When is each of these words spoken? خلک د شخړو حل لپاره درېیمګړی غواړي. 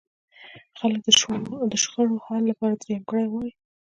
خلک 0.79 0.99
د 1.71 1.75
شخړو 1.83 2.23
حل 2.25 2.43
لپاره 2.51 2.75
درېیمګړی 2.75 3.25
غواړي. 3.31 3.51